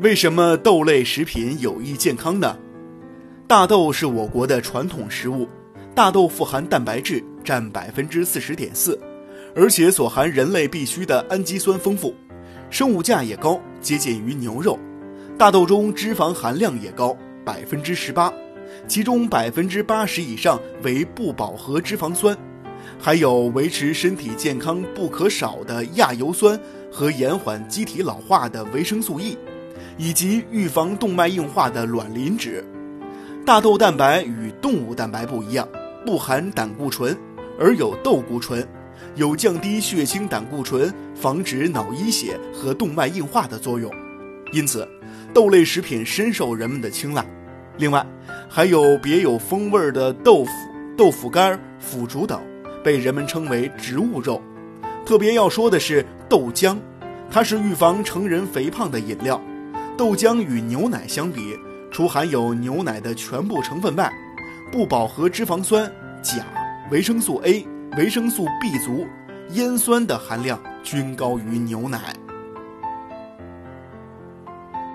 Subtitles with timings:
[0.00, 2.56] 为什么豆类食品有益健康呢？
[3.46, 5.46] 大豆是我国的传统食物，
[5.94, 8.98] 大豆富含蛋白质占百分之四十点四，
[9.54, 12.14] 而且所含人类必需的氨基酸丰富，
[12.70, 14.78] 生物价也高，接近于牛肉。
[15.36, 18.32] 大豆中脂肪含量也高，百分之十八，
[18.88, 22.34] 其中百分之八十以上为不饱和脂肪酸，
[22.98, 26.58] 还有维持身体健康不可少的亚油酸
[26.90, 29.36] 和延缓机体老化的维生素 E，
[30.00, 32.64] 以及预防动脉硬化的卵磷脂。
[33.44, 35.68] 大豆蛋白与动物蛋白不一样，
[36.06, 37.14] 不含胆固醇，
[37.58, 38.66] 而有豆固醇，
[39.14, 43.92] 有降低血清胆固醇、防止脑溢血和动脉硬化的作用。
[44.52, 44.88] 因此，
[45.34, 47.22] 豆类食品深受人们的青睐。
[47.76, 48.04] 另外，
[48.48, 50.50] 还有别有风味的豆腐、
[50.96, 52.40] 豆腐干、腐竹等，
[52.82, 54.40] 被人们称为植物肉。
[55.04, 56.78] 特别要说的是豆浆，
[57.30, 59.38] 它是预防成人肥胖的饮料。
[59.96, 61.56] 豆浆与牛奶相比，
[61.90, 64.10] 除含有牛奶的全部成分外，
[64.72, 65.90] 不饱和脂肪酸、
[66.22, 66.44] 钾、
[66.90, 67.66] 维生素 A、
[67.98, 69.06] 维生素 B 族、
[69.50, 72.14] 烟酸的含量均高于牛奶。